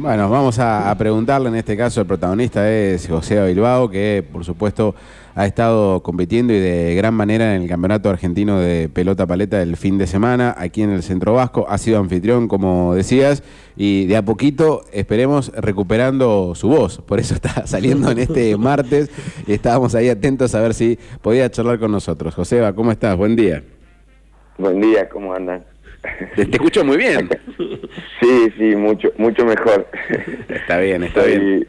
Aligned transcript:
Bueno, 0.00 0.30
vamos 0.30 0.58
a, 0.58 0.94
preguntarle, 0.96 1.50
en 1.50 1.56
este 1.56 1.76
caso 1.76 2.00
el 2.00 2.06
protagonista 2.06 2.72
es 2.72 3.06
José 3.06 3.44
Bilbao, 3.44 3.90
que 3.90 4.24
por 4.32 4.46
supuesto 4.46 4.94
ha 5.34 5.44
estado 5.44 6.02
compitiendo 6.02 6.54
y 6.54 6.58
de 6.58 6.94
gran 6.94 7.12
manera 7.12 7.54
en 7.54 7.62
el 7.62 7.68
Campeonato 7.68 8.08
Argentino 8.08 8.58
de 8.58 8.88
Pelota 8.88 9.26
Paleta 9.26 9.60
el 9.60 9.76
fin 9.76 9.98
de 9.98 10.06
semana, 10.06 10.54
aquí 10.56 10.80
en 10.80 10.88
el 10.88 11.02
Centro 11.02 11.34
Vasco, 11.34 11.66
ha 11.68 11.76
sido 11.76 11.98
anfitrión, 11.98 12.48
como 12.48 12.94
decías, 12.94 13.42
y 13.76 14.06
de 14.06 14.16
a 14.16 14.24
poquito 14.24 14.84
esperemos 14.90 15.52
recuperando 15.54 16.54
su 16.54 16.68
voz, 16.68 17.02
por 17.02 17.20
eso 17.20 17.34
está 17.34 17.66
saliendo 17.66 18.10
en 18.10 18.20
este 18.20 18.56
martes, 18.56 19.10
y 19.46 19.52
estábamos 19.52 19.94
ahí 19.94 20.08
atentos 20.08 20.54
a 20.54 20.62
ver 20.62 20.72
si 20.72 20.98
podía 21.20 21.50
charlar 21.50 21.78
con 21.78 21.92
nosotros. 21.92 22.34
Joseba, 22.34 22.72
¿cómo 22.72 22.90
estás? 22.90 23.18
Buen 23.18 23.36
día. 23.36 23.62
Buen 24.56 24.80
día, 24.80 25.10
¿cómo 25.10 25.34
andan? 25.34 25.62
Te, 26.36 26.42
escucho 26.42 26.84
muy 26.84 26.96
bien. 26.96 27.28
sí, 28.20 28.52
sí, 28.56 28.76
mucho, 28.76 29.12
mucho 29.18 29.44
mejor. 29.44 29.86
Está 30.48 30.78
bien, 30.78 31.04
está 31.04 31.24
bien. 31.24 31.66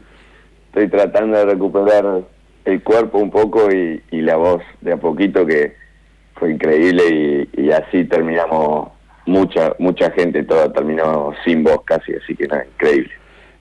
Estoy 0.68 0.88
tratando 0.88 1.36
de 1.36 1.44
recuperar 1.44 2.22
el 2.64 2.82
cuerpo 2.82 3.18
un 3.18 3.30
poco 3.30 3.68
y, 3.70 4.00
la 4.10 4.36
voz 4.36 4.62
de 4.80 4.92
a 4.92 4.96
poquito 4.96 5.44
que 5.44 5.74
fue 6.36 6.52
increíble 6.52 7.48
y, 7.52 7.70
así 7.70 8.04
terminamos 8.04 8.90
mucha 9.26 9.74
mucha 9.78 10.10
gente 10.10 10.42
toda 10.42 10.72
terminó 10.72 11.32
sin 11.44 11.62
voz 11.62 11.82
casi 11.84 12.12
así 12.12 12.34
que 12.34 12.48
nada 12.48 12.64
increíble 12.64 13.12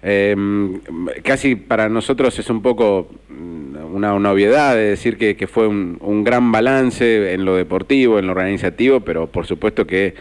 em, 0.01 0.79
casi 1.23 1.55
para 1.55 1.88
nosotros 1.88 2.38
es 2.40 2.49
un 2.49 2.62
poco 2.62 3.09
mm, 3.29 3.95
una, 3.95 4.17
novedad 4.17 4.76
de 4.76 4.90
decir 4.90 5.17
que, 5.17 5.35
que 5.35 5.48
fue 5.48 5.67
un, 5.67 5.98
un, 6.01 6.23
gran 6.23 6.51
balance 6.51 7.34
en 7.34 7.45
lo 7.45 7.55
deportivo, 7.55 8.17
en 8.17 8.26
lo 8.26 8.31
organizativo, 8.31 9.01
pero 9.01 9.27
por 9.27 9.45
supuesto 9.45 9.85
que 9.85 10.15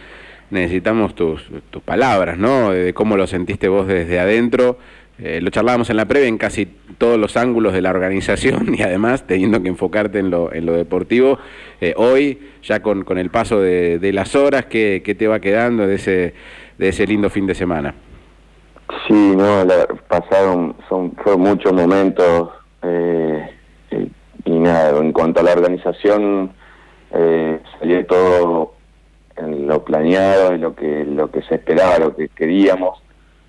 necesitamos 0.50 1.14
tus, 1.14 1.48
tus 1.70 1.82
palabras, 1.82 2.38
¿no? 2.38 2.70
De 2.70 2.92
cómo 2.92 3.16
lo 3.16 3.26
sentiste 3.26 3.68
vos 3.68 3.86
desde 3.86 4.18
adentro. 4.18 4.78
Eh, 5.22 5.40
lo 5.42 5.50
charlábamos 5.50 5.90
en 5.90 5.98
la 5.98 6.06
previa 6.06 6.28
en 6.28 6.38
casi 6.38 6.64
todos 6.96 7.18
los 7.18 7.36
ángulos 7.36 7.74
de 7.74 7.82
la 7.82 7.90
organización 7.90 8.74
y 8.78 8.82
además 8.82 9.26
teniendo 9.26 9.62
que 9.62 9.68
enfocarte 9.68 10.18
en 10.18 10.30
lo, 10.30 10.52
en 10.52 10.64
lo 10.64 10.72
deportivo. 10.72 11.38
Eh, 11.80 11.94
hoy, 11.96 12.38
ya 12.62 12.80
con, 12.80 13.04
con, 13.04 13.18
el 13.18 13.30
paso 13.30 13.60
de, 13.60 13.98
de 13.98 14.12
las 14.12 14.34
horas, 14.34 14.66
¿qué, 14.66 15.02
¿qué, 15.04 15.14
te 15.14 15.28
va 15.28 15.38
quedando 15.40 15.86
de 15.86 15.96
ese, 15.96 16.34
de 16.78 16.88
ese 16.88 17.06
lindo 17.06 17.28
fin 17.28 17.46
de 17.46 17.54
semana? 17.54 17.94
Sí, 19.06 19.34
no, 19.36 19.64
pasaron, 20.08 20.74
son, 20.88 21.12
fueron 21.12 21.42
muchos 21.42 21.72
momentos 21.72 22.50
eh, 22.82 23.50
y, 24.46 24.50
nada, 24.58 24.98
en 24.98 25.12
cuanto 25.12 25.40
a 25.40 25.42
la 25.42 25.52
organización, 25.52 26.50
salió 27.78 28.06
todo 28.06 28.79
lo 29.70 29.84
planeado, 29.84 30.52
en 30.52 30.60
lo 30.60 30.74
que, 30.74 31.04
lo 31.04 31.30
que 31.30 31.42
se 31.42 31.54
esperaba, 31.54 31.98
lo 31.98 32.16
que 32.16 32.28
queríamos, 32.28 33.02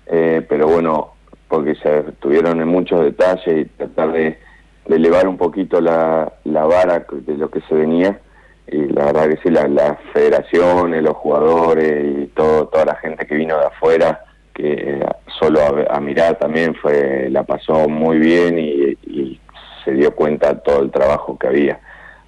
eh, 0.06 0.44
pero 0.48 0.68
bueno, 0.68 1.14
porque 1.48 1.74
se 1.74 2.02
tuvieron 2.20 2.60
en 2.60 2.68
muchos 2.68 3.04
detalles 3.04 3.46
y 3.46 3.64
tratar 3.64 4.12
de, 4.12 4.38
elevar 4.86 5.28
un 5.28 5.36
poquito 5.36 5.80
la, 5.80 6.32
la, 6.44 6.64
vara 6.64 7.06
de 7.10 7.36
lo 7.36 7.50
que 7.50 7.60
se 7.62 7.74
venía, 7.74 8.20
y 8.66 8.86
la 8.86 9.06
verdad 9.06 9.28
que 9.28 9.36
sí, 9.42 9.50
las 9.50 9.70
la 9.70 9.98
federaciones, 10.12 11.02
los 11.02 11.16
jugadores 11.16 12.24
y 12.24 12.26
todo, 12.28 12.68
toda 12.68 12.84
la 12.86 12.94
gente 12.96 13.26
que 13.26 13.34
vino 13.34 13.58
de 13.58 13.66
afuera, 13.66 14.24
que 14.54 15.04
solo 15.38 15.60
a, 15.90 16.00
mirar 16.00 16.38
también 16.38 16.74
fue 16.74 17.28
la 17.30 17.42
pasó 17.42 17.88
muy 17.88 18.18
bien 18.18 18.58
y 18.58 19.40
se 19.84 19.92
dio 19.92 20.14
cuenta 20.14 20.58
todo 20.62 20.82
el 20.82 20.90
trabajo 20.90 21.38
que 21.38 21.46
había. 21.48 21.80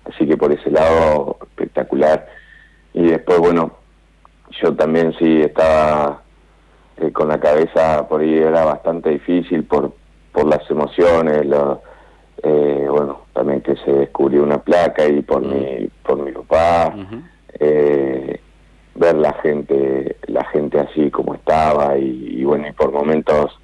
Así 0.05 0.27
que 0.27 0.36
por 0.36 0.53
ese 0.53 0.70
lado, 0.70 1.39
espectacular 1.42 2.27
y 2.92 3.06
después, 3.06 3.39
bueno, 3.39 3.73
yo 4.50 4.75
también 4.75 5.14
sí 5.19 5.41
estaba 5.42 6.23
eh, 6.97 7.11
con 7.12 7.28
la 7.28 7.39
cabeza 7.41 8.06
por 8.09 8.20
ahí, 8.20 8.39
era 8.39 8.64
bastante 8.64 9.11
difícil 9.11 9.64
por, 9.64 9.92
por 10.33 10.47
las 10.47 10.69
emociones, 10.70 11.45
lo, 11.47 11.83
eh, 12.42 12.86
bueno, 12.89 13.23
también 13.33 13.61
que 13.62 13.77
se 13.77 13.92
descubrió 13.92 14.42
una 14.42 14.59
placa 14.59 15.06
y 15.06 15.23
por, 15.23 15.42
mi, 15.42 15.89
por 16.03 16.19
mi 16.19 16.33
papá, 16.33 16.95
eh, 17.58 18.41
ver 18.95 19.14
la 19.17 19.33
gente, 19.35 20.17
la 20.27 20.45
gente 20.46 20.79
así 20.79 21.11
como 21.11 21.35
estaba 21.35 21.98
y, 21.98 22.45
bueno, 22.45 22.69
y 22.69 22.73
por 22.73 22.92
momentos 22.92 23.58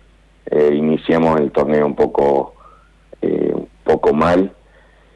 iniciamos 0.73 1.39
el 1.39 1.53
torneo 1.53 1.87
un 1.87 1.95
poco, 1.95 2.55
un 3.23 3.69
poco 3.85 4.13
mal 4.13 4.51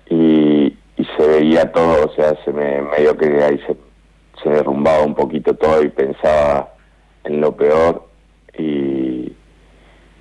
y, 0.09 0.77
y 0.97 1.05
se 1.17 1.27
veía 1.27 1.73
todo, 1.73 2.07
o 2.07 2.15
sea, 2.15 2.37
se 2.45 2.53
me 2.53 2.81
medio 2.83 3.17
que 3.17 3.43
ahí 3.43 3.59
se 3.67 3.75
se 4.45 4.51
derrumbaba 4.51 5.03
un 5.03 5.15
poquito 5.15 5.55
todo 5.55 5.83
y 5.83 5.89
pensaba 5.89 6.75
en 7.25 7.41
lo 7.41 7.57
peor 7.57 8.07
y, 8.57 9.35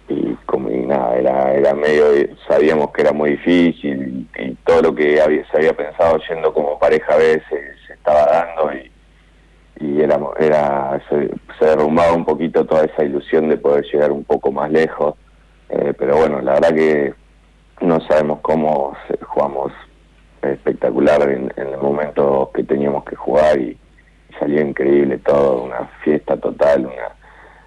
y 0.07 0.35
como 0.45 0.69
nada, 0.69 1.16
era, 1.17 1.53
era 1.53 1.73
medio, 1.73 2.06
sabíamos 2.47 2.91
que 2.91 3.01
era 3.01 3.12
muy 3.12 3.31
difícil 3.31 4.28
y, 4.39 4.53
todo 4.66 4.81
lo 4.81 4.95
que 4.95 5.22
había, 5.22 5.45
se 5.51 5.57
había 5.57 5.73
pensado 5.73 6.17
yendo 6.29 6.53
como 6.53 6.79
pareja 6.79 7.13
a 7.13 7.17
veces 7.17 7.75
se 7.85 7.94
estaba 7.94 8.25
dando 8.25 8.73
y, 8.73 8.91
y 9.85 10.01
era, 10.01 10.17
era 10.39 11.01
se, 11.09 11.66
derrumbaba 11.66 12.13
un 12.13 12.23
poquito 12.23 12.66
toda 12.66 12.85
esa 12.85 13.03
ilusión 13.03 13.50
de 13.50 13.57
poder 13.57 13.83
llegar 13.91 14.12
un 14.12 14.23
poco 14.23 14.51
más 14.51 14.72
lejos, 14.72 15.16
eh, 15.69 15.94
pero 15.97 16.17
bueno, 16.17 16.41
la 16.41 16.53
verdad 16.53 16.73
que 16.73 17.13
no 17.81 18.00
sabemos 18.07 18.39
cómo 18.41 18.95
jugamos 19.22 19.73
espectacular 20.41 21.29
en, 21.29 21.51
en 21.57 21.67
el 21.67 21.78
momento 21.78 22.51
que 22.53 22.63
teníamos 22.63 23.03
que 23.03 23.16
jugar 23.16 23.59
y, 23.59 23.78
salió 24.39 24.61
increíble 24.61 25.17
todo, 25.19 25.63
una 25.63 25.85
fiesta 26.03 26.38
total, 26.38 26.85
una, 26.85 27.16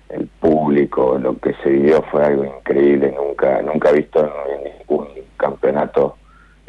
el 0.09 0.27
público, 0.27 1.19
lo 1.19 1.39
que 1.39 1.55
se 1.63 1.71
vivió 1.71 2.03
fue 2.03 2.25
algo 2.25 2.45
increíble, 2.45 3.13
nunca, 3.17 3.61
nunca 3.63 3.93
visto 3.93 4.21
en, 4.21 4.65
ningún 4.79 5.09
campeonato, 5.37 6.17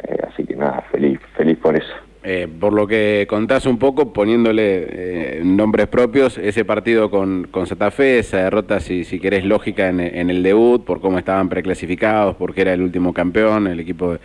eh, 0.02 0.18
así 0.28 0.44
que 0.44 0.56
nada, 0.56 0.82
feliz, 0.90 1.20
feliz 1.36 1.58
por 1.58 1.76
eso. 1.76 2.07
Eh, 2.30 2.46
por 2.46 2.74
lo 2.74 2.86
que 2.86 3.26
contás 3.26 3.64
un 3.64 3.78
poco, 3.78 4.12
poniéndole 4.12 4.86
eh, 4.90 5.40
nombres 5.42 5.86
propios, 5.86 6.36
ese 6.36 6.62
partido 6.62 7.10
con, 7.10 7.48
con 7.50 7.66
Santa 7.66 7.90
Fe, 7.90 8.18
esa 8.18 8.36
derrota, 8.42 8.80
si, 8.80 9.04
si 9.04 9.18
querés, 9.18 9.46
lógica 9.46 9.88
en, 9.88 10.28
el 10.28 10.42
debut, 10.42 10.84
por 10.84 11.00
cómo 11.00 11.18
estaban 11.18 11.48
preclasificados, 11.48 12.36
porque 12.36 12.60
era 12.60 12.74
el 12.74 12.82
último 12.82 13.14
campeón, 13.14 13.66
el 13.66 13.80
equipo 13.80 14.12
de 14.12 14.18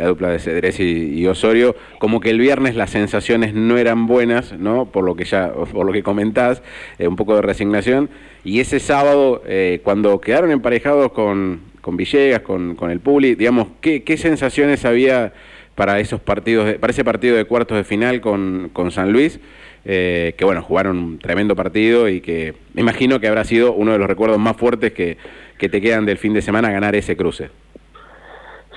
la 0.00 0.06
dupla 0.06 0.30
de 0.30 0.40
Cedrés 0.40 0.80
y, 0.80 1.24
Osorio, 1.28 1.76
como 2.00 2.18
que 2.18 2.30
el 2.30 2.40
viernes 2.40 2.74
las 2.74 2.90
sensaciones 2.90 3.54
no 3.54 3.78
eran 3.78 4.08
buenas, 4.08 4.58
¿no? 4.58 4.86
Por 4.86 5.04
lo 5.04 5.14
que 5.14 5.24
ya, 5.24 5.52
por 5.52 5.86
lo 5.86 5.92
que 5.92 6.02
comentás, 6.02 6.60
eh, 6.98 7.06
un 7.06 7.14
poco 7.14 7.36
de 7.36 7.42
resignación, 7.42 8.10
y 8.42 8.58
ese 8.58 8.80
sábado, 8.80 9.42
cuando 9.84 10.20
quedaron 10.20 10.50
emparejados 10.50 11.12
con, 11.12 11.60
con 11.80 11.96
Villegas, 11.96 12.40
con, 12.40 12.74
con 12.74 12.90
el 12.90 12.98
Puli, 12.98 13.36
digamos, 13.36 13.68
¿qué, 13.80 14.02
qué 14.02 14.16
sensaciones 14.16 14.84
había? 14.84 15.32
Para 15.74 15.98
esos 15.98 16.20
partidos, 16.20 16.74
para 16.74 16.92
ese 16.92 17.04
partido 17.04 17.36
de 17.36 17.44
cuartos 17.44 17.76
de 17.76 17.84
final 17.84 18.20
con, 18.20 18.70
con 18.72 18.90
San 18.90 19.12
Luis, 19.12 19.40
eh, 19.84 20.34
que 20.38 20.44
bueno, 20.44 20.62
jugaron 20.62 20.98
un 20.98 21.18
tremendo 21.18 21.56
partido 21.56 22.08
y 22.08 22.20
que 22.20 22.54
me 22.74 22.82
imagino 22.82 23.20
que 23.20 23.28
habrá 23.28 23.44
sido 23.44 23.72
uno 23.72 23.92
de 23.92 23.98
los 23.98 24.08
recuerdos 24.08 24.38
más 24.38 24.56
fuertes 24.56 24.92
que, 24.92 25.18
que 25.58 25.68
te 25.68 25.80
quedan 25.80 26.06
del 26.06 26.18
fin 26.18 26.32
de 26.32 26.42
semana 26.42 26.70
ganar 26.70 26.94
ese 26.94 27.16
cruce. 27.16 27.50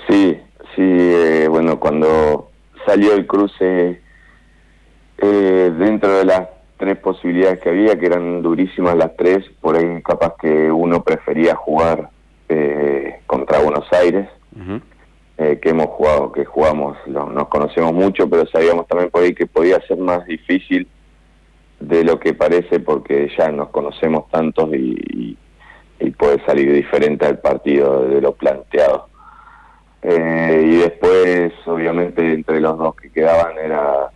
Sí, 0.09 0.37
sí, 0.75 0.81
eh, 0.81 1.47
bueno, 1.49 1.79
cuando 1.79 2.49
salió 2.85 3.13
el 3.13 3.27
cruce 3.27 4.01
eh, 5.19 5.71
dentro 5.77 6.17
de 6.17 6.25
las 6.25 6.47
tres 6.77 6.97
posibilidades 6.97 7.59
que 7.59 7.69
había, 7.69 7.97
que 7.97 8.05
eran 8.05 8.41
durísimas 8.41 8.95
las 8.95 9.15
tres, 9.15 9.45
por 9.61 9.77
ahí 9.77 10.01
capaz 10.03 10.35
que 10.39 10.71
uno 10.71 11.03
prefería 11.03 11.55
jugar 11.55 12.09
contra 13.25 13.59
Buenos 13.59 13.91
Aires. 13.91 14.25
Eh, 15.39 15.59
que 15.61 15.69
hemos 15.69 15.85
jugado, 15.87 16.31
que 16.31 16.45
jugamos, 16.45 16.97
nos 17.05 17.47
conocemos 17.49 17.93
mucho, 17.93 18.27
pero 18.27 18.47
sabíamos 18.47 18.87
también 18.87 19.11
por 19.11 19.21
ahí 19.21 19.35
que 19.35 19.45
podía 19.45 19.79
ser 19.81 19.97
más 19.97 20.25
difícil 20.25 20.87
de 21.79 22.03
lo 22.03 22.19
que 22.19 22.33
parece 22.33 22.79
porque 22.79 23.29
ya 23.37 23.51
nos 23.51 23.69
conocemos 23.69 24.27
tantos 24.31 24.73
y, 24.73 25.37
puede 26.17 26.43
salir 26.45 26.73
diferente 26.73 27.27
al 27.27 27.37
partido 27.37 28.07
de 28.07 28.19
lo 28.19 28.33
planteado. 28.33 29.07
Eh, 30.01 30.63
y 30.65 30.77
después, 30.77 31.53
obviamente, 31.67 32.33
entre 32.33 32.59
los 32.59 32.75
dos 32.75 32.95
que 32.95 33.12
quedaban 33.12 33.56
era 33.59 34.09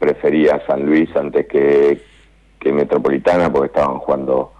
prefería 0.00 0.60
San 0.66 0.84
Luis 0.86 1.08
antes 1.14 1.46
que, 1.46 2.02
que 2.58 2.72
Metropolitana 2.72 3.52
porque 3.52 3.66
estaban 3.66 3.98
jugando 3.98 4.52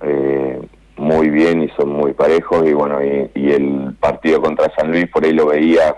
eh, 0.00 0.60
muy 0.96 1.30
bien 1.30 1.62
y 1.62 1.68
son 1.70 1.90
muy 1.90 2.12
parejos 2.12 2.66
y 2.66 2.72
bueno 2.72 3.00
y, 3.02 3.50
el 3.50 3.94
partido 4.00 4.40
contra 4.40 4.72
San 4.74 4.90
Luis 4.90 5.08
por 5.08 5.24
ahí 5.24 5.32
lo 5.32 5.46
veía 5.46 5.96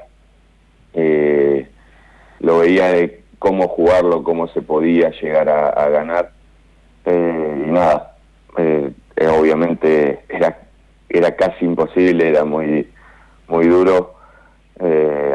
eh, 0.94 1.68
lo 2.40 2.58
veía 2.58 2.92
de 2.92 3.22
cómo 3.38 3.68
jugarlo 3.68 4.22
cómo 4.22 4.48
se 4.48 4.62
podía 4.62 5.10
llegar 5.10 5.48
a, 5.48 5.88
ganar. 5.88 6.32
Eh, 7.04 7.64
y 7.66 7.70
nada 7.70 8.16
eh, 8.56 8.90
obviamente 9.38 10.20
era 10.28 10.58
era 11.08 11.34
casi 11.36 11.64
imposible 11.64 12.28
era 12.28 12.44
muy 12.44 12.88
muy 13.48 13.66
duro 13.66 14.14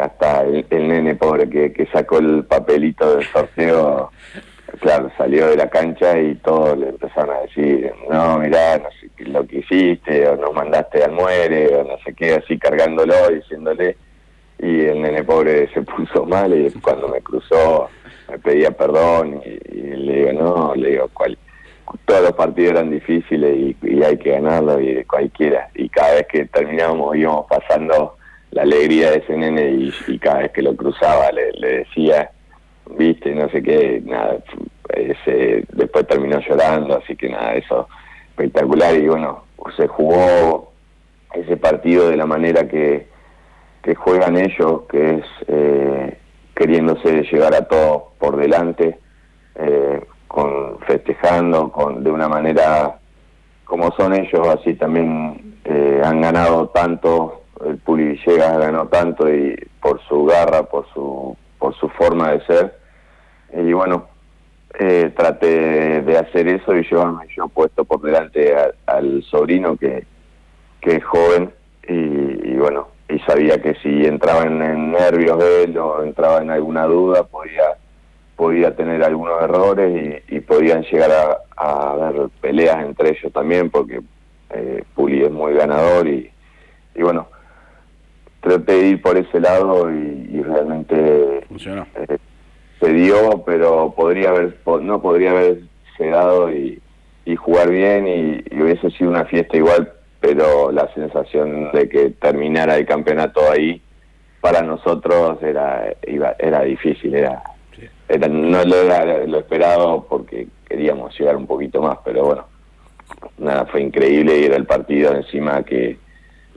hasta 0.01 0.43
el, 0.43 0.65
nene 0.69 1.15
pobre 1.15 1.49
que, 1.49 1.73
que 1.73 1.85
sacó 1.87 2.19
el 2.19 2.45
papelito 2.45 3.17
del 3.17 3.25
sorteo 3.25 4.11
claro, 4.79 5.11
salió 5.17 5.47
de 5.47 5.57
la 5.57 5.69
cancha 5.69 6.19
y 6.19 6.35
todos 6.35 6.77
le 6.77 6.89
empezaron 6.89 7.35
a 7.35 7.41
decir, 7.41 7.91
no, 8.09 8.39
mirá, 8.39 8.77
no 8.77 8.89
sé 8.99 9.09
qué 9.15 9.25
lo 9.25 9.45
que 9.45 9.59
hiciste, 9.59 10.27
o 10.27 10.35
nos 10.35 10.53
mandaste 10.53 11.03
al 11.03 11.11
muere, 11.11 11.75
o 11.75 11.83
no 11.83 11.97
sé 11.99 12.13
qué, 12.13 12.35
así 12.35 12.57
cargándolo, 12.57 13.29
diciéndole, 13.29 13.97
y 14.59 14.81
el 14.81 15.01
nene 15.01 15.23
pobre 15.23 15.67
se 15.73 15.81
puso 15.81 16.25
mal 16.25 16.53
y 16.53 16.69
cuando 16.81 17.07
me 17.07 17.21
cruzó 17.21 17.89
me 18.29 18.39
pedía 18.39 18.71
perdón 18.71 19.41
y, 19.45 19.79
le 19.79 20.15
digo, 20.15 20.33
no, 20.33 20.75
le 20.75 20.91
digo, 20.91 21.09
cual, 21.13 21.37
todos 22.05 22.21
los 22.21 22.33
partidos 22.33 22.71
eran 22.71 22.89
difíciles 22.89 23.75
y, 23.81 24.03
hay 24.03 24.17
que 24.17 24.31
ganarlo 24.31 24.79
y 24.79 25.03
cualquiera, 25.05 25.69
y 25.75 25.89
cada 25.89 26.15
vez 26.15 26.27
que 26.27 26.45
terminábamos 26.45 27.15
íbamos 27.15 27.45
pasando 27.47 28.15
la 28.51 28.61
alegría 28.63 29.11
de 29.11 29.17
ese 29.17 29.35
nene 29.35 29.91
y, 30.07 30.19
cada 30.19 30.39
vez 30.39 30.51
que 30.51 30.61
lo 30.61 30.75
cruzaba 30.75 31.31
le, 31.31 31.51
le 31.53 31.77
decía, 31.79 32.31
viste, 32.97 33.33
no 33.33 33.49
sé 33.49 33.61
qué, 33.61 34.01
nada, 34.05 34.37
ese, 34.89 35.65
después 35.71 36.07
terminó 36.07 36.39
llorando, 36.39 36.97
así 36.97 37.15
que 37.15 37.29
nada, 37.29 37.53
eso 37.55 37.87
espectacular 38.29 38.95
y 38.95 39.07
bueno, 39.07 39.43
se 39.77 39.87
jugó 39.87 40.71
ese 41.33 41.57
partido 41.57 42.09
de 42.09 42.17
la 42.17 42.25
manera 42.25 42.67
que, 42.67 43.07
que 43.81 43.95
juegan 43.95 44.37
ellos, 44.37 44.81
que 44.89 45.15
es 45.15 45.25
eh, 45.47 46.17
queriéndose 46.55 47.23
llegar 47.23 47.53
a 47.53 47.67
todos 47.67 48.03
por 48.19 48.37
delante, 48.37 48.99
eh, 49.55 50.01
con 50.27 50.79
festejando, 50.87 51.71
con 51.71 52.03
de 52.03 52.11
una 52.11 52.27
manera 52.27 52.99
como 53.65 53.91
son 53.95 54.13
ellos, 54.13 54.47
así 54.47 54.73
también 54.75 55.57
eh, 55.63 56.01
han 56.03 56.21
ganado 56.21 56.67
tanto, 56.69 57.41
el 57.65 57.77
Puli 57.77 58.09
Villegas 58.09 58.57
ganó 58.57 58.87
tanto 58.87 59.33
y 59.33 59.55
por 59.81 60.01
su 60.07 60.25
garra, 60.25 60.63
por 60.63 60.85
su 60.93 61.35
por 61.63 61.73
su 61.75 61.87
forma 61.87 62.33
de 62.33 62.45
ser. 62.45 62.77
Y 63.55 63.71
bueno, 63.71 64.09
eh, 64.77 65.13
traté 65.15 66.01
de 66.01 66.17
hacer 66.17 66.45
eso 66.49 66.75
y 66.75 66.83
yo 66.89 67.21
yo 67.37 67.47
puesto 67.47 67.85
por 67.85 68.01
delante 68.01 68.53
al 68.85 69.23
sobrino 69.23 69.77
que, 69.77 70.05
que 70.81 70.97
es 70.97 71.05
joven 71.05 71.53
y, 71.87 72.55
bueno, 72.55 72.89
y 73.07 73.17
sabía 73.19 73.61
que 73.61 73.75
si 73.75 74.05
entraba 74.05 74.43
en, 74.43 74.91
nervios 74.91 75.39
de 75.39 75.63
él 75.63 75.77
o 75.77 76.03
entraba 76.03 76.41
en 76.41 76.51
alguna 76.51 76.83
duda 76.83 77.23
podía 77.23 77.77
podía 78.35 78.75
tener 78.75 79.01
algunos 79.01 79.41
errores 79.41 80.21
y, 80.27 80.39
podían 80.41 80.83
llegar 80.83 81.11
a, 81.55 81.91
haber 81.91 82.27
peleas 82.41 82.83
entre 82.83 83.11
ellos 83.11 83.31
también 83.31 83.69
porque 83.69 84.01
eh, 84.49 84.83
Puli 84.95 85.23
es 85.23 85.31
muy 85.31 85.53
ganador 85.53 86.09
y, 86.09 86.29
y 86.93 87.01
bueno, 87.01 87.27
traté 88.43 88.73
de 88.73 88.87
ir 88.89 89.01
por 89.01 89.17
ese 89.17 89.39
lado 89.39 89.89
y, 89.91 90.41
realmente 90.43 90.95
eh, 91.39 92.17
se 92.79 92.93
dio, 92.93 93.43
pero 93.45 93.93
podría 93.95 94.29
haber 94.29 94.57
no 94.81 95.01
podría 95.01 95.31
haberse 95.31 95.65
dado 95.99 96.51
y, 96.51 96.79
jugar 97.37 97.69
bien 97.69 98.07
y, 98.07 98.61
hubiese 98.61 98.91
sido 98.91 99.09
una 99.09 99.25
fiesta 99.25 99.55
igual, 99.55 99.93
pero 100.19 100.71
la 100.71 100.93
sensación 100.93 101.71
de 101.71 101.87
que 101.87 102.09
terminara 102.09 102.75
el 102.75 102.85
campeonato 102.85 103.49
ahí 103.49 103.81
para 104.41 104.61
nosotros 104.61 105.41
era 105.41 105.93
iba, 106.05 106.35
era 106.37 106.63
difícil, 106.63 107.15
era, 107.15 107.41
no 108.29 108.65
lo 108.65 108.75
era 108.75 109.25
lo 109.25 109.39
esperado 109.39 110.05
porque 110.09 110.47
queríamos 110.67 111.17
llegar 111.17 111.37
un 111.37 111.47
poquito 111.47 111.81
más, 111.81 111.99
pero 112.03 112.25
bueno, 112.25 112.45
nada, 113.37 113.65
fue 113.67 113.81
increíble 113.81 114.37
y 114.37 114.43
era 114.43 114.57
el 114.57 114.65
partido 114.65 115.15
encima 115.15 115.63
que 115.63 116.02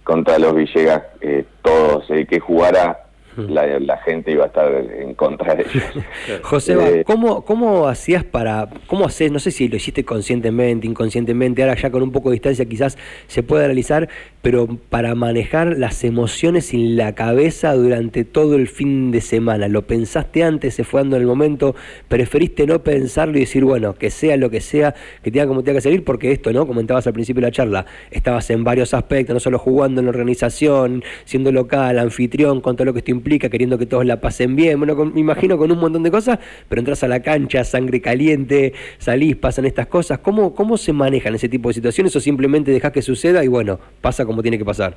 contra 0.06 0.38
los 0.38 0.54
Villegas, 0.54 1.02
eh, 1.20 1.44
todos, 1.62 2.08
el 2.10 2.28
que 2.28 2.38
jugara 2.38 3.05
la, 3.36 3.96
gente 3.98 4.32
iba 4.32 4.44
a 4.44 4.46
estar 4.48 4.72
en 4.72 5.14
contra 5.14 5.54
de 5.54 5.62
ellos. 5.62 5.84
José, 6.42 7.00
eh, 7.00 7.04
¿cómo, 7.04 7.44
¿cómo 7.44 7.88
hacías 7.88 8.24
para, 8.24 8.68
cómo 8.86 9.06
haces, 9.06 9.32
no 9.32 9.38
sé 9.38 9.50
si 9.50 9.68
lo 9.68 9.76
hiciste 9.76 10.04
conscientemente, 10.04 10.86
inconscientemente, 10.86 11.62
ahora 11.62 11.74
ya 11.74 11.90
con 11.90 12.02
un 12.02 12.12
poco 12.12 12.30
de 12.30 12.34
distancia 12.34 12.64
quizás 12.64 12.96
se 13.26 13.42
puede 13.42 13.64
analizar, 13.64 14.08
pero 14.42 14.66
para 14.88 15.14
manejar 15.14 15.76
las 15.78 16.04
emociones 16.04 16.72
en 16.72 16.96
la 16.96 17.14
cabeza 17.14 17.74
durante 17.74 18.24
todo 18.24 18.56
el 18.56 18.68
fin 18.68 19.10
de 19.10 19.20
semana? 19.20 19.68
¿Lo 19.68 19.82
pensaste 19.82 20.42
antes, 20.44 20.74
se 20.74 20.84
fue 20.84 21.00
dando 21.00 21.16
en 21.16 21.22
el 21.22 21.28
momento? 21.28 21.74
¿Preferiste 22.08 22.66
no 22.66 22.82
pensarlo 22.82 23.36
y 23.36 23.40
decir, 23.40 23.64
bueno, 23.64 23.94
que 23.94 24.10
sea 24.10 24.36
lo 24.36 24.50
que 24.50 24.60
sea, 24.60 24.94
que 25.22 25.30
tenga 25.30 25.46
como 25.46 25.62
tenga 25.62 25.78
que 25.78 25.82
salir? 25.82 26.04
Porque 26.04 26.32
esto, 26.32 26.52
¿no? 26.52 26.66
Comentabas 26.66 27.06
al 27.06 27.12
principio 27.12 27.40
de 27.40 27.48
la 27.48 27.52
charla, 27.52 27.86
estabas 28.10 28.48
en 28.50 28.64
varios 28.64 28.94
aspectos, 28.94 29.34
no 29.34 29.40
solo 29.40 29.58
jugando 29.58 30.00
en 30.00 30.06
la 30.06 30.10
organización, 30.10 31.02
siendo 31.24 31.52
local, 31.52 31.98
anfitrión, 31.98 32.60
con 32.60 32.76
todo 32.76 32.86
lo 32.86 32.94
que 32.94 33.02
esto 33.34 33.50
queriendo 33.50 33.78
que 33.78 33.86
todos 33.86 34.04
la 34.04 34.20
pasen 34.20 34.56
bien, 34.56 34.78
bueno, 34.78 34.94
me 35.04 35.20
imagino 35.20 35.58
con 35.58 35.70
un 35.70 35.78
montón 35.78 36.02
de 36.02 36.10
cosas, 36.10 36.38
pero 36.68 36.80
entras 36.80 37.02
a 37.02 37.08
la 37.08 37.20
cancha, 37.20 37.64
sangre 37.64 38.00
caliente, 38.00 38.72
salís, 38.98 39.36
pasan 39.36 39.66
estas 39.66 39.86
cosas. 39.86 40.18
¿Cómo, 40.18 40.54
cómo 40.54 40.76
se 40.76 40.92
manejan 40.92 41.34
ese 41.34 41.48
tipo 41.48 41.68
de 41.68 41.74
situaciones 41.74 42.14
o 42.16 42.20
simplemente 42.20 42.70
dejas 42.70 42.92
que 42.92 43.02
suceda 43.02 43.44
y 43.44 43.48
bueno, 43.48 43.78
pasa 44.00 44.24
como 44.24 44.42
tiene 44.42 44.58
que 44.58 44.64
pasar? 44.64 44.96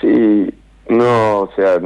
Sí, 0.00 0.52
no, 0.88 1.40
o 1.40 1.50
sea, 1.56 1.80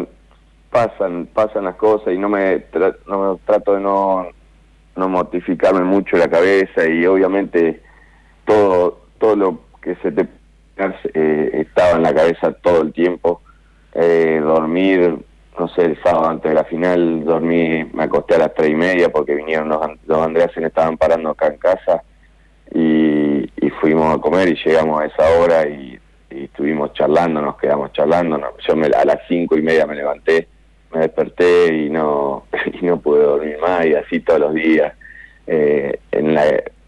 pasan, 0.71 1.27
pasan 1.33 1.65
las 1.65 1.77
cosas 1.77 2.13
y 2.15 2.19
no 2.19 2.29
me, 2.29 2.65
no 3.07 3.41
trato 3.45 3.75
de 3.75 3.81
no, 3.81 4.27
no 4.97 5.09
mortificarme 5.09 5.85
mucho 5.85 6.17
la 6.17 6.29
cabeza 6.29 6.87
y 6.87 7.07
obviamente 7.07 7.81
todo, 8.45 9.07
todo 9.19 9.37
lo 9.37 9.61
que 9.81 9.95
se 9.97 10.13
te 10.13 10.27
eh, 11.15 11.51
estaba 11.55 11.97
en 11.97 12.03
la 12.03 12.15
cabeza 12.15 12.53
todo 12.53 12.83
el 12.83 12.93
tiempo 12.93 13.43
eh, 13.95 14.41
dormir, 14.43 15.17
no 15.59 15.69
sé, 15.69 15.85
el 15.85 16.03
sábado 16.03 16.29
antes 16.29 16.51
de 16.51 16.55
la 16.55 16.65
final, 16.65 17.25
dormí, 17.25 17.85
me 17.93 18.05
acosté 18.05 18.37
a 18.37 18.39
las 18.39 18.55
tres 18.55 18.71
y 18.71 18.75
media 18.75 19.09
porque 19.11 19.35
vinieron 19.35 19.69
los, 19.69 19.81
los 20.07 20.19
Andreasen, 20.19 20.65
estaban 20.65 20.97
parando 20.97 21.31
acá 21.31 21.49
en 21.49 21.59
casa 21.59 22.03
y, 22.75 23.51
fuimos 23.81 24.13
a 24.13 24.21
comer 24.21 24.49
y 24.49 24.57
llegamos 24.57 25.01
a 25.01 25.07
esa 25.07 25.39
hora 25.39 25.69
y, 25.69 25.99
estuvimos 26.31 26.93
charlando, 26.93 27.41
nos 27.41 27.57
quedamos 27.57 27.93
charlando. 27.93 28.39
yo 28.67 28.77
me, 28.77 28.89
a 28.89 29.05
las 29.05 29.21
cinco 29.29 29.57
y 29.57 29.63
media 29.63 29.87
me 29.87 29.95
levanté, 29.95 30.49
me 30.93 31.01
desperté 31.01 31.75
y 31.75 31.91
no, 31.91 32.45
y 32.81 32.85
no 32.85 33.01
pude 33.01 33.23
dormir 33.23 33.57
más 33.61 33.87
y 33.87 33.95
así 33.95 34.21
todos 34.21 34.41
los 34.41 34.55
días. 34.55 34.93
Eh, 35.47 35.99
en 36.13 36.35
la, 36.35 36.45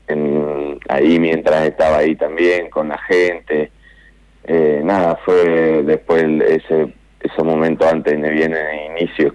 en, 0.08 0.78
ahí 0.88 1.18
mientras 1.18 1.66
estaba 1.66 1.98
ahí 1.98 2.16
también 2.16 2.68
con 2.68 2.88
la 2.88 2.98
gente. 2.98 3.70
Eh, 4.44 4.80
nada, 4.84 5.16
fue 5.24 5.82
después 5.84 6.22
ese 6.22 6.94
ese 7.20 7.42
momento 7.42 7.86
antes 7.86 8.20
de 8.20 8.30
viene 8.30 8.58
el 8.58 9.02
inicio, 9.02 9.34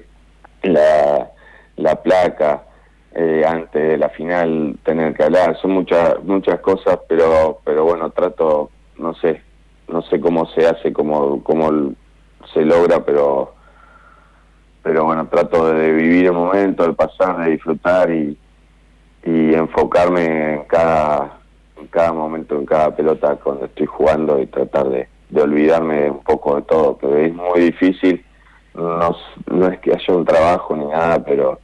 la, 0.64 1.32
la 1.78 2.02
placa, 2.02 2.64
eh, 3.14 3.44
antes 3.48 3.90
de 3.90 3.98
la 3.98 4.10
final 4.10 4.78
tener 4.84 5.14
que 5.14 5.24
hablar, 5.24 5.58
son 5.62 5.72
muchas 5.72 6.22
muchas 6.24 6.60
cosas, 6.62 7.00
pero 7.08 7.60
pero 7.64 7.86
bueno, 7.86 8.10
trato, 8.10 8.72
no 8.98 9.14
sé, 9.16 9.42
no 9.88 10.02
sé 10.04 10.20
cómo 10.20 10.48
se 10.48 10.68
hace, 10.68 10.92
cómo, 10.92 11.44
cómo 11.44 11.94
se 12.54 12.62
logra, 12.62 13.06
pero 13.06 13.54
pero 14.84 15.06
bueno, 15.06 15.28
trato 15.28 15.74
de 15.74 15.92
vivir 15.92 16.26
el 16.26 16.34
momento, 16.34 16.86
de 16.86 16.94
pasar, 16.94 17.44
de 17.44 17.52
disfrutar 17.52 18.12
y, 18.12 18.38
y 19.24 19.54
enfocarme 19.56 20.54
en 20.54 20.64
cada, 20.66 21.40
cada 21.88 22.14
momento, 22.14 22.56
en 22.56 22.66
cada 22.66 22.96
pelota 22.96 23.36
cuando 23.36 23.66
estoy 23.66 23.86
jugando 23.86 24.40
y 24.40 24.46
tratar 24.48 24.90
de, 24.90 25.08
de 25.30 25.42
olvidarme 25.42 26.10
un 26.10 26.24
poco 26.24 26.56
de 26.56 26.62
todo, 26.64 26.98
pero 27.00 27.18
es 27.18 27.34
muy 27.34 27.62
difícil, 27.62 28.24
no, 28.74 29.16
no 29.52 29.68
es 29.68 29.80
que 29.80 29.92
haya 29.92 30.14
un 30.14 30.26
trabajo 30.26 30.76
ni 30.76 30.86
nada, 30.86 31.24
pero 31.24 31.60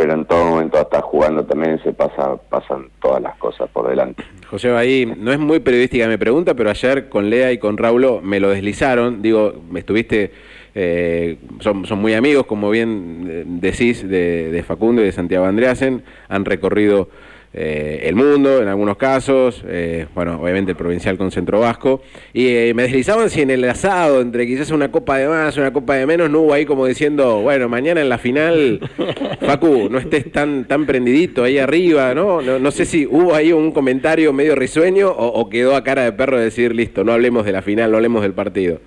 pero 0.00 0.14
en 0.14 0.24
todo 0.24 0.46
momento 0.46 0.78
hasta 0.78 1.02
jugando 1.02 1.44
también 1.44 1.78
se 1.82 1.92
pasa 1.92 2.36
pasan 2.48 2.86
todas 3.02 3.20
las 3.20 3.36
cosas 3.36 3.68
por 3.68 3.86
delante. 3.86 4.24
José 4.48 4.74
ahí 4.74 5.04
no 5.04 5.30
es 5.30 5.38
muy 5.38 5.60
periodística 5.60 6.08
mi 6.08 6.16
pregunta, 6.16 6.54
pero 6.54 6.70
ayer 6.70 7.10
con 7.10 7.28
Lea 7.28 7.52
y 7.52 7.58
con 7.58 7.76
Raulo 7.76 8.22
me 8.22 8.40
lo 8.40 8.48
deslizaron, 8.48 9.20
digo, 9.20 9.52
estuviste, 9.74 10.32
eh, 10.74 11.36
son, 11.58 11.84
son 11.84 12.00
muy 12.00 12.14
amigos, 12.14 12.46
como 12.46 12.70
bien 12.70 13.26
eh, 13.28 13.44
decís, 13.46 14.08
de, 14.08 14.50
de 14.50 14.62
Facundo 14.62 15.02
y 15.02 15.04
de 15.04 15.12
Santiago 15.12 15.44
Andreasen, 15.44 16.02
han 16.28 16.46
recorrido 16.46 17.10
eh, 17.52 18.02
el 18.04 18.14
mundo 18.14 18.62
en 18.62 18.68
algunos 18.68 18.96
casos, 18.96 19.64
eh, 19.66 20.06
bueno, 20.14 20.40
obviamente 20.40 20.70
el 20.70 20.76
provincial 20.76 21.18
con 21.18 21.32
Centro 21.32 21.58
Vasco, 21.58 22.00
y 22.32 22.46
eh, 22.46 22.74
me 22.74 22.84
deslizaban 22.84 23.28
si 23.28 23.42
en 23.42 23.50
el 23.50 23.68
asado, 23.68 24.20
entre 24.20 24.46
quizás 24.46 24.70
una 24.70 24.92
copa 24.92 25.16
de 25.16 25.26
más, 25.26 25.56
una 25.56 25.72
copa 25.72 25.94
de 25.94 26.06
menos, 26.06 26.30
no 26.30 26.40
hubo 26.40 26.52
ahí 26.54 26.64
como 26.64 26.86
diciendo, 26.86 27.40
bueno, 27.40 27.68
mañana 27.68 28.00
en 28.00 28.08
la 28.08 28.18
final, 28.18 28.78
Facu, 29.40 29.88
no 29.90 29.98
estés 29.98 30.30
tan, 30.30 30.66
tan 30.66 30.86
prendidito 30.86 31.42
ahí 31.42 31.58
arriba, 31.58 32.14
¿no? 32.14 32.40
No, 32.40 32.70
sé 32.70 32.84
si 32.84 33.04
hubo 33.04 33.34
ahí 33.34 33.52
un 33.52 33.72
comentario 33.72 34.32
medio 34.32 34.54
risueño 34.54 35.10
o, 35.10 35.48
quedó 35.48 35.74
a 35.74 35.82
cara 35.82 36.02
de 36.02 36.12
perro 36.12 36.38
decir, 36.38 36.72
listo, 36.72 37.02
no 37.02 37.12
hablemos 37.12 37.44
de 37.44 37.50
la 37.50 37.62
final, 37.62 37.90
no 37.90 37.96
hablemos 37.96 38.22
del 38.22 38.32
partido. 38.32 38.78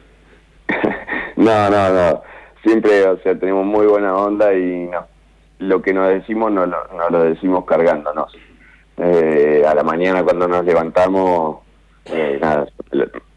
no, 1.36 1.70
no, 1.70 1.94
no, 1.94 2.22
siempre, 2.64 3.06
o 3.08 3.18
sea, 3.20 3.38
tenemos 3.38 3.66
muy 3.66 3.88
buena 3.88 4.16
onda 4.16 4.54
y 4.54 4.88
no, 4.88 5.06
lo 5.60 5.82
que 5.82 5.94
nos 5.94 6.08
decimos 6.08 6.50
no, 6.50 6.66
no, 6.66 6.78
no 6.96 7.10
lo 7.10 7.24
decimos 7.24 7.66
cargándonos 7.66 8.34
eh, 8.98 9.64
a 9.68 9.74
la 9.74 9.84
mañana 9.84 10.24
cuando 10.24 10.48
nos 10.48 10.66
levantamos, 10.66 11.60
eh, 12.06 12.38
nada, 12.42 12.68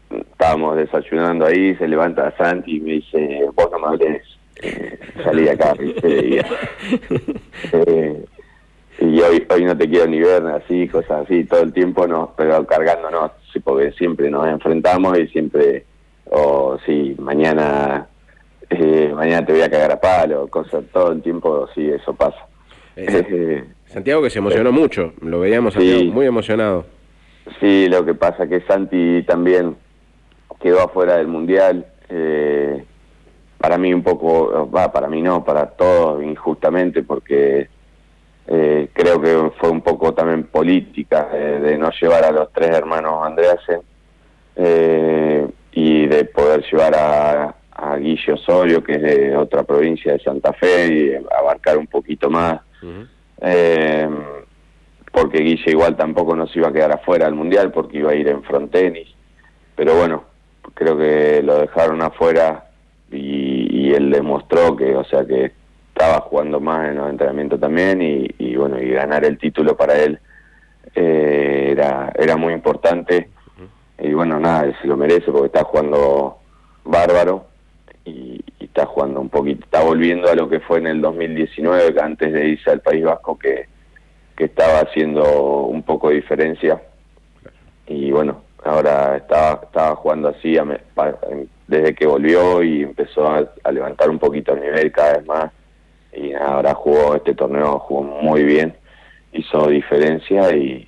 estábamos 0.09 0.77
desayunando 0.77 1.45
ahí, 1.45 1.75
se 1.75 1.87
levanta 1.87 2.35
Santi 2.37 2.77
y 2.77 2.79
me 2.79 2.91
dice, 2.93 3.45
vos 3.55 3.69
no 3.71 3.79
me 3.79 3.87
hables, 3.87 4.21
eh, 4.61 4.99
salí 5.23 5.43
de 5.43 5.51
acá, 5.51 5.73
y, 8.99 9.19
hoy 9.21 9.45
hoy 9.49 9.65
no 9.65 9.77
te 9.77 9.89
quiero 9.89 10.07
ni 10.07 10.19
ver, 10.19 10.45
así, 10.47 10.87
cosas 10.87 11.23
así, 11.25 11.43
todo 11.43 11.61
el 11.61 11.73
tiempo 11.73 12.07
no, 12.07 12.33
pero 12.35 12.65
cargándonos, 12.65 13.31
porque 13.63 13.91
siempre 13.93 14.29
nos 14.29 14.47
enfrentamos 14.47 15.17
y 15.17 15.27
siempre, 15.27 15.85
o 16.25 16.77
sí, 16.85 17.15
mañana, 17.19 18.07
eh, 18.69 19.11
mañana 19.15 19.45
te 19.45 19.53
voy 19.53 19.61
a 19.61 19.69
cagar 19.69 19.91
a 19.91 19.99
palo, 19.99 20.47
cosas, 20.47 20.83
todo 20.91 21.11
el 21.11 21.21
tiempo, 21.21 21.67
sí, 21.73 21.89
eso 21.89 22.13
pasa. 22.13 22.45
Eh, 22.95 23.63
Santiago 23.87 24.21
que 24.21 24.29
se 24.29 24.39
emocionó 24.39 24.71
mucho, 24.71 25.13
lo 25.21 25.39
veíamos 25.39 25.75
muy 25.75 26.25
emocionado. 26.25 26.85
Sí, 27.59 27.87
lo 27.89 28.05
que 28.05 28.13
pasa 28.13 28.47
que 28.47 28.61
Santi 28.61 29.23
también 29.23 29.75
quedó 30.59 30.81
afuera 30.81 31.17
del 31.17 31.27
Mundial, 31.27 31.85
eh, 32.09 32.83
para 33.57 33.77
mí 33.77 33.93
un 33.93 34.03
poco, 34.03 34.69
va, 34.69 34.91
para 34.91 35.07
mí 35.07 35.21
no, 35.21 35.43
para 35.43 35.67
todos 35.67 36.23
injustamente, 36.23 37.03
porque 37.03 37.69
eh, 38.47 38.89
creo 38.93 39.21
que 39.21 39.51
fue 39.59 39.69
un 39.69 39.81
poco 39.81 40.13
también 40.13 40.43
política 40.43 41.29
eh, 41.33 41.59
de 41.61 41.77
no 41.77 41.89
llevar 41.99 42.23
a 42.25 42.31
los 42.31 42.51
tres 42.53 42.69
hermanos 42.69 43.25
Andreasen 43.25 43.81
eh, 44.55 45.47
y 45.71 46.07
de 46.07 46.25
poder 46.25 46.63
llevar 46.71 46.95
a, 46.95 47.55
a 47.71 47.97
Guille 47.97 48.33
Osorio, 48.33 48.83
que 48.83 48.93
es 48.93 49.01
de 49.01 49.37
otra 49.37 49.63
provincia 49.63 50.13
de 50.13 50.19
Santa 50.19 50.53
Fe, 50.53 50.87
y 50.87 51.15
abarcar 51.37 51.77
un 51.77 51.87
poquito 51.87 52.29
más. 52.29 52.61
Porque 55.11 55.39
Guille 55.39 55.71
igual 55.71 55.95
tampoco 55.95 56.35
nos 56.35 56.55
iba 56.55 56.69
a 56.69 56.73
quedar 56.73 56.91
afuera 56.91 57.25
del 57.25 57.35
Mundial 57.35 57.71
porque 57.71 57.97
iba 57.97 58.11
a 58.11 58.15
ir 58.15 58.27
en 58.27 58.43
frontenis. 58.43 59.07
Pero 59.75 59.95
bueno, 59.95 60.23
creo 60.73 60.97
que 60.97 61.41
lo 61.43 61.59
dejaron 61.59 62.01
afuera 62.01 62.69
y, 63.11 63.93
él 63.93 64.11
demostró 64.11 64.75
que, 64.75 64.95
o 64.95 65.03
sea, 65.05 65.25
que 65.25 65.51
estaba 65.87 66.19
jugando 66.21 66.59
más 66.59 66.89
en 66.89 66.97
los 66.97 67.09
entrenamientos 67.09 67.59
también 67.59 67.99
y, 68.01 68.55
bueno, 68.55 68.79
y 68.79 68.89
ganar 68.91 69.25
el 69.25 69.39
título 69.39 69.75
para 69.75 69.97
él 69.97 70.19
eh, 70.93 71.69
era, 71.71 72.11
era 72.15 72.37
muy 72.37 72.53
importante. 72.53 73.29
Y 73.97 74.13
bueno, 74.13 74.39
nada, 74.39 74.71
se 74.79 74.87
lo 74.87 74.95
merece 74.97 75.31
porque 75.31 75.47
está 75.47 75.63
jugando 75.63 76.37
bárbaro 76.83 77.46
y, 78.07 78.43
está 78.59 78.85
jugando 78.85 79.21
un 79.21 79.29
poquito, 79.29 79.63
está 79.63 79.81
volviendo 79.81 80.29
a 80.29 80.35
lo 80.35 80.49
que 80.49 80.59
fue 80.59 80.79
en 80.79 80.87
el 80.87 81.01
2019, 81.01 81.99
antes 82.01 82.33
de 82.33 82.49
irse 82.49 82.69
al 82.69 82.81
País 82.81 83.03
Vasco, 83.03 83.37
que, 83.37 83.67
que 84.35 84.45
estaba 84.45 84.79
haciendo 84.81 85.63
un 85.63 85.83
poco 85.83 86.09
de 86.09 86.15
diferencia. 86.15 86.81
Y 87.87 88.11
bueno, 88.11 88.41
ahora 88.63 89.17
estaba, 89.17 89.61
estaba 89.63 89.95
jugando 89.95 90.29
así 90.29 90.57
desde 91.67 91.95
que 91.95 92.05
volvió 92.05 92.61
y 92.61 92.83
empezó 92.83 93.27
a, 93.27 93.71
levantar 93.71 94.09
un 94.09 94.19
poquito 94.19 94.53
el 94.53 94.61
nivel 94.61 94.91
cada 94.91 95.17
vez 95.17 95.25
más. 95.25 95.51
Y 96.13 96.33
ahora 96.33 96.73
jugó 96.73 97.15
este 97.15 97.33
torneo, 97.33 97.79
jugó 97.79 98.03
muy 98.03 98.43
bien, 98.43 98.75
hizo 99.33 99.67
diferencia 99.67 100.55
y, 100.55 100.87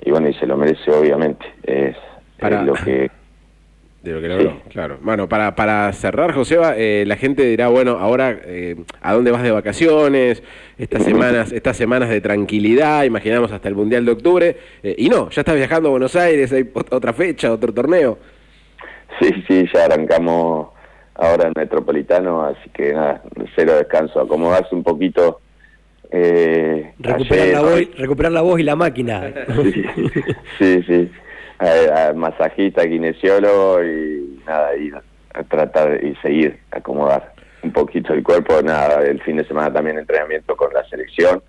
y 0.00 0.10
bueno, 0.10 0.28
y 0.28 0.34
se 0.34 0.46
lo 0.46 0.56
merece 0.56 0.90
obviamente, 0.90 1.44
es, 1.62 1.96
lo 2.40 2.74
que 2.74 3.10
de 4.02 4.12
lo 4.12 4.20
que 4.22 4.28
logró, 4.28 4.62
claro. 4.70 4.98
Bueno, 5.02 5.28
para, 5.28 5.54
para 5.54 5.92
cerrar, 5.92 6.32
Joseba, 6.32 6.74
eh, 6.76 7.04
la 7.06 7.16
gente 7.16 7.44
dirá, 7.44 7.68
bueno, 7.68 7.98
ahora, 7.98 8.34
eh, 8.44 8.76
¿a 9.02 9.12
dónde 9.12 9.30
vas 9.30 9.42
de 9.42 9.50
vacaciones? 9.50 10.42
Estas 10.78 11.02
semanas, 11.02 11.52
estas 11.52 11.76
semanas 11.76 12.08
de 12.08 12.22
tranquilidad, 12.22 13.04
imaginamos 13.04 13.52
hasta 13.52 13.68
el 13.68 13.74
Mundial 13.74 14.06
de 14.06 14.12
octubre. 14.12 14.56
Eh, 14.82 14.94
y 14.96 15.10
no, 15.10 15.28
ya 15.28 15.42
estás 15.42 15.54
viajando 15.54 15.88
a 15.88 15.90
Buenos 15.90 16.16
Aires, 16.16 16.50
hay 16.52 16.70
otra 16.72 17.12
fecha, 17.12 17.52
otro 17.52 17.74
torneo. 17.74 18.18
Sí, 19.20 19.28
sí, 19.46 19.68
ya 19.72 19.84
arrancamos 19.84 20.68
ahora 21.14 21.48
el 21.48 21.52
Metropolitano, 21.54 22.42
así 22.42 22.70
que 22.72 22.94
nada, 22.94 23.22
cero 23.54 23.74
descanso, 23.74 24.18
acomodarse 24.18 24.74
un 24.74 24.82
poquito. 24.82 25.40
recuperar, 26.10 27.48
la 27.48 27.60
voz, 27.60 27.82
recuperar 27.98 28.32
la 28.32 28.40
voz 28.40 28.60
y 28.60 28.62
la 28.62 28.76
máquina. 28.76 29.30
sí. 30.58 30.82
sí 30.86 31.10
a, 31.60 32.12
masajista, 32.14 32.88
kinesiólogo 32.88 33.82
y 33.84 34.42
nada, 34.46 34.76
y 34.76 34.90
a 35.34 35.42
tratar 35.44 36.02
y 36.02 36.14
seguir, 36.16 36.58
acomodar 36.70 37.34
un 37.62 37.72
poquito 37.72 38.12
el 38.14 38.22
cuerpo, 38.22 38.62
nada, 38.62 39.02
el 39.04 39.20
fin 39.22 39.36
de 39.36 39.44
semana 39.44 39.72
también 39.72 39.98
entrenamiento 39.98 40.56
con 40.56 40.72
la 40.72 40.84
selección, 40.88 41.42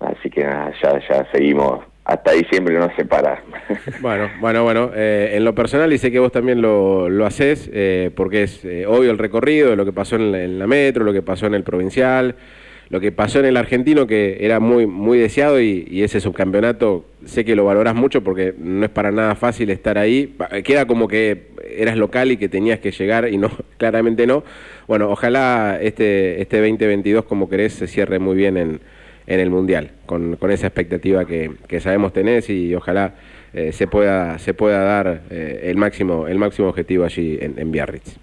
así 0.00 0.28
que 0.28 0.44
nada, 0.44 0.72
ya, 0.82 1.00
ya 1.08 1.30
seguimos. 1.32 1.84
Hasta 2.04 2.30
ahí 2.30 2.46
siempre 2.48 2.78
no 2.78 2.88
se 2.94 3.04
para. 3.04 3.42
Bueno, 4.00 4.30
bueno, 4.40 4.62
bueno, 4.62 4.90
eh, 4.94 5.32
en 5.34 5.44
lo 5.44 5.56
personal 5.56 5.92
y 5.92 5.98
sé 5.98 6.12
que 6.12 6.20
vos 6.20 6.30
también 6.30 6.62
lo, 6.62 7.08
lo 7.08 7.26
haces, 7.26 7.68
eh, 7.72 8.10
porque 8.14 8.44
es 8.44 8.64
eh, 8.64 8.86
obvio 8.86 9.10
el 9.10 9.18
recorrido, 9.18 9.74
lo 9.74 9.84
que 9.84 9.92
pasó 9.92 10.14
en 10.14 10.58
la, 10.58 10.66
metro, 10.68 11.04
lo 11.04 11.12
que 11.12 11.22
pasó 11.22 11.46
en 11.46 11.54
el 11.54 11.64
provincial, 11.64 12.36
lo 12.88 13.00
que 13.00 13.10
pasó 13.12 13.40
en 13.40 13.46
el 13.46 13.56
argentino, 13.56 14.06
que 14.06 14.38
era 14.40 14.60
muy, 14.60 14.86
muy 14.86 15.18
deseado 15.18 15.60
y, 15.60 16.02
ese 16.02 16.20
subcampeonato 16.20 17.04
sé 17.24 17.44
que 17.44 17.56
lo 17.56 17.64
valoras 17.64 17.94
mucho 17.96 18.22
porque 18.22 18.54
no 18.56 18.84
es 18.84 18.90
para 18.90 19.10
nada 19.10 19.34
fácil 19.34 19.70
estar 19.70 19.98
ahí. 19.98 20.36
Queda 20.64 20.86
como 20.86 21.08
que 21.08 21.48
eras 21.68 21.96
local 21.96 22.30
y 22.30 22.36
que 22.36 22.48
tenías 22.48 22.78
que 22.78 22.92
llegar 22.92 23.28
y 23.28 23.38
no, 23.38 23.50
claramente 23.76 24.26
no. 24.26 24.44
Bueno, 24.86 25.10
ojalá 25.10 25.78
este, 25.80 26.40
este 26.40 26.58
2022, 26.58 27.24
como 27.24 27.48
querés, 27.48 27.72
se 27.72 27.88
cierre 27.88 28.20
muy 28.20 28.36
bien 28.36 28.56
en, 28.56 28.80
en 29.26 29.40
el 29.40 29.50
Mundial, 29.50 29.90
con, 30.06 30.36
con 30.36 30.52
esa 30.52 30.68
expectativa 30.68 31.24
que, 31.24 31.50
que, 31.66 31.80
sabemos 31.80 32.12
tenés 32.12 32.48
y 32.48 32.72
ojalá 32.74 33.14
eh, 33.52 33.72
se, 33.72 33.88
pueda, 33.88 34.38
se 34.38 34.54
pueda 34.54 34.84
dar 34.84 35.22
eh, 35.30 35.62
el, 35.64 35.76
máximo, 35.76 36.28
el 36.28 36.38
máximo 36.38 36.68
objetivo 36.68 37.04
allí 37.04 37.36
en, 37.40 37.58
en 37.58 37.72
Biarritz. 37.72 38.16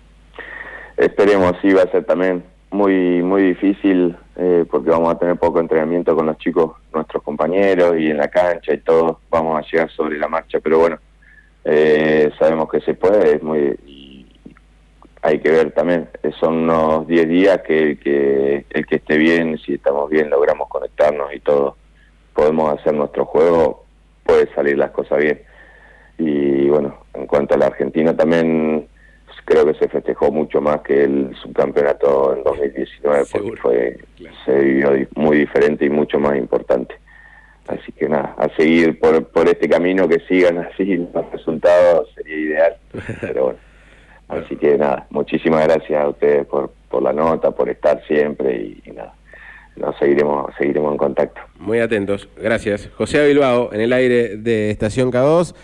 Esperemos, 0.95 1.53
sí, 1.61 1.73
va 1.73 1.81
a 1.81 1.91
ser 1.91 2.05
también 2.05 2.43
muy 2.73 3.21
muy 3.21 3.43
difícil 3.43 4.15
eh, 4.35 4.65
porque 4.69 4.89
vamos 4.89 5.13
a 5.13 5.17
tener 5.17 5.37
poco 5.37 5.59
entrenamiento 5.59 6.15
con 6.15 6.25
los 6.25 6.37
chicos, 6.37 6.73
nuestros 6.93 7.21
compañeros 7.23 7.95
y 7.97 8.09
en 8.09 8.17
la 8.17 8.27
cancha 8.27 8.73
y 8.73 8.79
todo, 8.79 9.19
vamos 9.29 9.59
a 9.59 9.69
llegar 9.71 9.89
sobre 9.91 10.17
la 10.17 10.27
marcha, 10.27 10.59
pero 10.59 10.79
bueno, 10.79 10.97
eh, 11.63 12.31
sabemos 12.39 12.69
que 12.69 12.81
se 12.81 12.95
puede, 12.95 13.35
es 13.35 13.43
muy 13.43 13.77
y 13.85 14.25
hay 15.21 15.39
que 15.39 15.51
ver 15.51 15.71
también, 15.71 16.09
son 16.39 16.63
unos 16.63 17.07
10 17.07 17.29
días 17.29 17.61
que, 17.65 17.97
que 17.97 18.65
el 18.69 18.85
que 18.85 18.95
esté 18.95 19.17
bien, 19.17 19.57
si 19.59 19.75
estamos 19.75 20.09
bien, 20.09 20.29
logramos 20.29 20.67
conectarnos 20.67 21.33
y 21.33 21.39
todo, 21.39 21.77
podemos 22.33 22.77
hacer 22.77 22.93
nuestro 22.93 23.25
juego, 23.25 23.85
puede 24.25 24.53
salir 24.53 24.77
las 24.77 24.91
cosas 24.91 25.19
bien. 25.19 25.41
Y 26.17 26.67
bueno, 26.69 26.97
en 27.13 27.25
cuanto 27.27 27.55
a 27.55 27.57
la 27.57 27.67
Argentina 27.67 28.15
también 28.15 28.87
creo 29.45 29.65
que 29.65 29.73
se 29.75 29.87
festejó 29.87 30.31
mucho 30.31 30.61
más 30.61 30.81
que 30.81 31.03
el 31.03 31.35
subcampeonato 31.41 32.35
en 32.35 32.43
2019 32.43 33.23
porque 33.31 33.57
fue 33.57 33.97
se 34.45 34.59
vivió 34.59 34.91
muy 35.15 35.37
diferente 35.37 35.85
y 35.85 35.89
mucho 35.89 36.19
más 36.19 36.37
importante. 36.37 36.95
Así 37.67 37.93
que 37.93 38.09
nada, 38.09 38.35
a 38.37 38.49
seguir 38.55 38.99
por, 38.99 39.25
por 39.27 39.47
este 39.47 39.69
camino 39.69 40.07
que 40.07 40.19
sigan 40.27 40.57
así 40.57 40.97
los 41.13 41.31
resultados 41.31 42.09
sería 42.15 42.35
ideal. 42.35 42.77
Pero 43.21 43.43
bueno, 43.45 43.59
así 44.27 44.55
que 44.57 44.77
nada, 44.77 45.07
muchísimas 45.09 45.63
gracias 45.65 46.03
a 46.03 46.09
ustedes 46.09 46.45
por, 46.45 46.71
por 46.89 47.01
la 47.01 47.13
nota, 47.13 47.51
por 47.51 47.69
estar 47.69 48.05
siempre 48.05 48.79
y, 48.85 48.91
nada, 48.91 49.13
nos 49.77 49.97
seguiremos, 49.97 50.53
seguiremos 50.57 50.91
en 50.91 50.97
contacto. 50.97 51.41
Muy 51.57 51.79
atentos, 51.79 52.27
gracias. 52.37 52.89
José 52.97 53.25
Bilbao, 53.27 53.71
en 53.71 53.81
el 53.81 53.93
aire 53.93 54.37
de 54.37 54.69
Estación 54.69 55.11
K2. 55.11 55.55